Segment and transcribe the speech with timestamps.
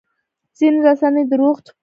[0.57, 1.73] ځینې رسنۍ درواغ خپروي.